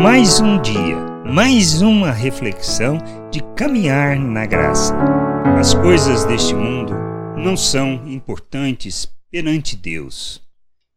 Mais 0.00 0.38
um 0.38 0.62
dia, 0.62 0.96
mais 1.26 1.82
uma 1.82 2.12
reflexão 2.12 2.98
de 3.32 3.40
caminhar 3.56 4.16
na 4.16 4.46
graça. 4.46 4.94
As 5.58 5.74
coisas 5.74 6.24
deste 6.24 6.54
mundo 6.54 6.92
não 7.36 7.56
são 7.56 8.08
importantes 8.08 9.12
perante 9.28 9.74
Deus. 9.74 10.40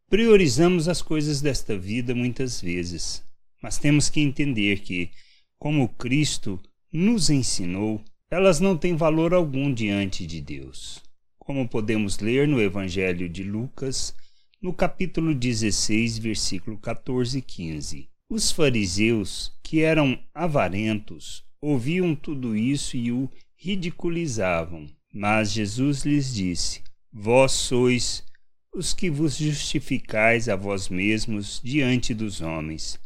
Priorizamos 0.08 0.88
as 0.88 1.02
coisas 1.02 1.42
desta 1.42 1.76
vida 1.76 2.14
muitas 2.14 2.62
vezes, 2.62 3.24
mas 3.64 3.80
temos 3.80 4.08
que 4.08 4.22
entender 4.22 4.82
que, 4.82 5.10
como 5.58 5.90
Cristo 5.90 6.62
nos 6.94 7.32
ensinou, 7.32 8.04
elas 8.30 8.60
não 8.60 8.78
têm 8.78 8.96
valor 8.96 9.34
algum 9.34 9.74
diante 9.74 10.28
de 10.28 10.40
Deus. 10.40 11.02
Como 11.40 11.68
podemos 11.68 12.20
ler 12.20 12.48
no 12.48 12.62
Evangelho 12.62 13.28
de 13.28 13.44
Lucas, 13.44 14.14
no 14.62 14.72
capítulo 14.72 15.34
16, 15.34 16.20
versículo 16.20 16.78
14 16.78 17.40
e 17.40 17.42
15. 17.42 18.11
Os 18.34 18.50
fariseus, 18.50 19.52
que 19.62 19.82
eram 19.82 20.18
avarentos, 20.34 21.44
ouviam 21.60 22.16
tudo 22.16 22.56
isso 22.56 22.96
e 22.96 23.12
o 23.12 23.30
ridiculizavam. 23.58 24.88
Mas 25.14 25.52
Jesus 25.52 26.06
lhes 26.06 26.34
disse: 26.34 26.82
Vós 27.12 27.52
sois 27.52 28.24
os 28.74 28.94
que 28.94 29.10
vos 29.10 29.36
justificais 29.36 30.48
a 30.48 30.56
vós 30.56 30.88
mesmos 30.88 31.60
diante 31.62 32.14
dos 32.14 32.40
homens. 32.40 32.98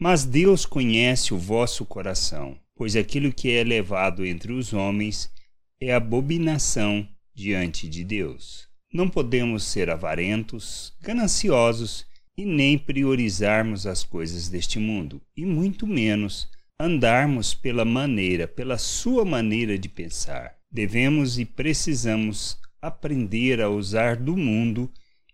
Mas 0.00 0.24
Deus 0.24 0.64
conhece 0.64 1.34
o 1.34 1.38
vosso 1.38 1.84
coração, 1.84 2.58
pois 2.74 2.96
aquilo 2.96 3.34
que 3.34 3.50
é 3.50 3.62
levado 3.62 4.24
entre 4.24 4.54
os 4.54 4.72
homens 4.72 5.30
é 5.78 5.92
abominação 5.92 7.06
diante 7.34 7.86
de 7.86 8.02
Deus. 8.02 8.66
Não 8.90 9.06
podemos 9.06 9.64
ser 9.64 9.90
avarentos, 9.90 10.94
gananciosos 11.02 12.06
e 12.36 12.44
nem 12.44 12.76
priorizarmos 12.76 13.86
as 13.86 14.04
coisas 14.04 14.48
deste 14.48 14.78
mundo, 14.78 15.22
e 15.36 15.44
muito 15.46 15.86
menos 15.86 16.48
andarmos 16.78 17.54
pela 17.54 17.84
maneira, 17.84 18.46
pela 18.46 18.76
sua 18.76 19.24
maneira 19.24 19.78
de 19.78 19.88
pensar. 19.88 20.54
Devemos 20.70 21.38
e 21.38 21.44
precisamos 21.44 22.58
aprender 22.82 23.60
a 23.60 23.70
usar 23.70 24.16
do 24.16 24.36
mundo 24.36 24.90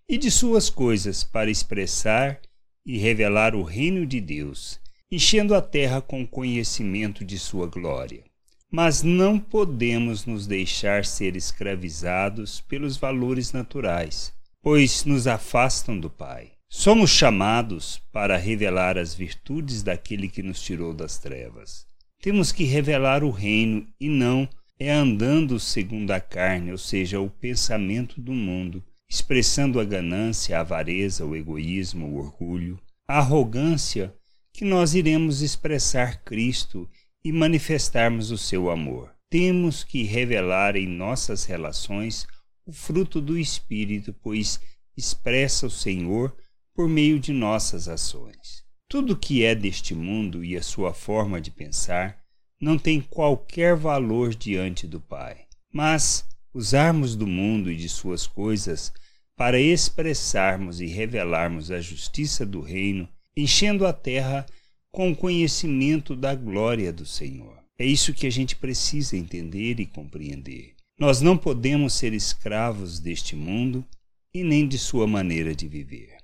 e 0.09 0.17
de 0.17 0.31
suas 0.31 0.71
coisas 0.71 1.25
para 1.25 1.51
expressar 1.51 2.41
e 2.87 2.99
revelar 2.99 3.55
o 3.55 3.63
reino 3.63 4.07
de 4.07 4.21
Deus, 4.21 4.79
enchendo 5.11 5.55
a 5.55 5.63
terra 5.63 6.01
com 6.01 6.27
conhecimento 6.27 7.25
de 7.25 7.39
sua 7.39 7.67
glória. 7.67 8.25
Mas 8.71 9.03
não 9.03 9.39
podemos 9.39 10.25
nos 10.25 10.47
deixar 10.47 11.05
ser 11.05 11.37
escravizados 11.37 12.61
pelos 12.61 12.97
valores 12.97 13.53
naturais, 13.53 14.33
pois 14.63 15.05
nos 15.05 15.27
afastam 15.27 15.99
do 15.99 16.09
Pai. 16.09 16.53
Somos 16.75 17.11
chamados 17.11 18.01
para 18.11 18.39
revelar 18.39 18.97
as 18.97 19.15
virtudes 19.15 19.83
daquele 19.83 20.27
que 20.27 20.43
nos 20.43 20.61
tirou 20.63 20.95
das 20.95 21.19
trevas. 21.19 21.87
Temos 22.19 22.51
que 22.51 22.65
revelar 22.65 23.23
o 23.23 23.31
reino 23.31 23.87
e 24.01 24.09
não 24.09 24.49
é 24.79 24.91
andando 24.91 25.61
segundo 25.61 26.13
a 26.13 26.19
carne, 26.19 26.73
ou 26.73 26.79
seja, 26.79 27.21
o 27.21 27.29
pensamento 27.29 28.19
do 28.23 28.33
mundo, 28.33 28.83
expressando 29.09 29.79
a 29.79 29.85
ganância, 29.85 30.57
a 30.57 30.61
avareza, 30.63 31.27
o 31.27 31.37
egoísmo, 31.37 32.07
o 32.07 32.17
orgulho, 32.17 32.81
a 33.07 33.19
arrogância, 33.19 34.13
que 34.51 34.65
nós 34.65 34.95
iremos 34.95 35.43
expressar 35.43 36.25
Cristo 36.25 36.89
e 37.23 37.31
manifestarmos 37.31 38.31
o 38.31 38.39
seu 38.39 38.71
amor. 38.71 39.15
Temos 39.29 39.85
que 39.85 40.05
revelar 40.05 40.75
em 40.75 40.87
nossas 40.87 41.45
relações 41.45 42.27
o 42.65 42.73
fruto 42.73 43.21
do 43.21 43.39
Espírito, 43.39 44.15
pois 44.23 44.59
expressa 44.97 45.67
o 45.67 45.71
Senhor 45.71 46.35
por 46.75 46.89
meio 46.89 47.19
de 47.19 47.33
nossas 47.33 47.89
ações. 47.89 48.63
Tudo 48.89 49.17
que 49.17 49.45
é 49.45 49.55
deste 49.55 49.95
mundo 49.95 50.45
e 50.45 50.57
a 50.57 50.63
sua 50.63 50.93
forma 50.93 51.41
de 51.41 51.51
pensar 51.51 52.19
não 52.61 52.79
tem 52.79 53.01
qualquer 53.01 53.75
valor 53.75 54.35
diante 54.35 54.87
do 54.87 55.01
Pai. 55.01 55.47
Mas 55.73 56.25
usarmos 56.55 57.17
do 57.17 57.27
mundo 57.27 57.71
e 57.71 57.77
de 57.77 57.89
suas 57.89 58.27
coisas 58.27 58.93
para 59.37 59.59
expressarmos 59.59 60.81
e 60.81 60.87
revelarmos 60.87 61.71
a 61.71 61.81
justiça 61.81 62.45
do 62.45 62.61
reino, 62.61 63.09
enchendo 63.37 63.87
a 63.87 63.93
terra 63.93 64.47
com 64.91 65.11
o 65.11 65.17
conhecimento 65.17 66.15
da 66.15 66.35
glória 66.35 66.93
do 66.93 67.07
Senhor. 67.07 67.59
É 67.79 67.85
isso 67.85 68.13
que 68.13 68.27
a 68.27 68.31
gente 68.31 68.55
precisa 68.55 69.17
entender 69.17 69.81
e 69.81 69.87
compreender. 69.87 70.75
Nós 70.99 71.21
não 71.21 71.37
podemos 71.37 71.95
ser 71.95 72.13
escravos 72.13 73.01
deste 73.01 73.35
mundo 73.35 73.85
e 74.33 74.45
nem 74.45 74.69
de 74.69 74.79
sua 74.79 75.07
maneira 75.07 75.55
de 75.55 75.67
viver, 75.67 76.17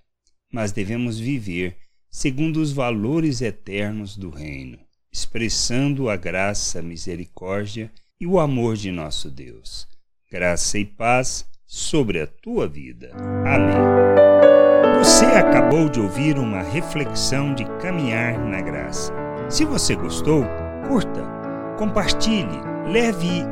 mas 0.53 0.73
devemos 0.73 1.19
viver 1.19 1.77
segundo 2.11 2.59
os 2.59 2.73
valores 2.73 3.41
eternos 3.41 4.17
do 4.17 4.31
reino, 4.31 4.79
expressando 5.13 6.09
a 6.09 6.17
graça, 6.17 6.79
a 6.79 6.83
misericórdia 6.83 7.91
e 8.21 8.27
o 8.27 8.39
amor 8.39 8.77
de 8.77 8.91
nosso 8.91 9.31
Deus. 9.31 9.87
Graça 10.31 10.79
e 10.79 10.85
paz 10.85 11.47
sobre 11.67 12.21
a 12.21 12.27
tua 12.27 12.67
vida. 12.67 13.13
Amém. 13.47 14.19
Você 14.99 15.25
acabou 15.25 15.89
de 15.89 16.01
ouvir 16.01 16.39
uma 16.39 16.63
reflexão 16.63 17.55
de 17.55 17.65
caminhar 17.81 18.39
na 18.39 18.61
graça. 18.61 19.13
Se 19.49 19.65
você 19.65 19.95
gostou, 19.95 20.45
curta, 20.89 21.23
compartilhe, 21.79 22.61
leve 22.91 23.45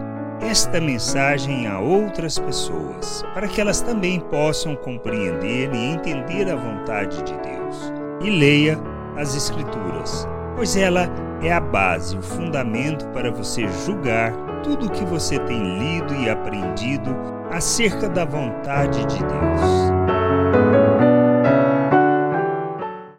esta 0.48 0.80
mensagem 0.80 1.66
a 1.66 1.78
outras 1.78 2.38
pessoas, 2.38 3.24
para 3.34 3.48
que 3.48 3.60
elas 3.60 3.80
também 3.80 4.20
possam 4.20 4.76
compreender 4.76 5.72
e 5.74 5.92
entender 5.92 6.50
a 6.50 6.56
vontade 6.56 7.22
de 7.22 7.32
Deus. 7.32 7.92
E 8.22 8.30
leia 8.30 8.78
as 9.16 9.34
Escrituras, 9.34 10.26
pois 10.54 10.76
ela 10.76 11.08
é 11.42 11.52
a 11.52 11.60
base, 11.60 12.16
o 12.16 12.22
fundamento 12.22 13.06
para 13.08 13.30
você 13.30 13.66
julgar 13.84 14.32
tudo 14.62 14.86
o 14.86 14.90
que 14.90 15.04
você 15.04 15.38
tem 15.40 15.78
lido 15.78 16.14
e 16.14 16.30
aprendido 16.30 17.16
acerca 17.50 18.08
da 18.08 18.24
vontade 18.24 19.04
de 19.06 19.18
Deus. 19.18 19.85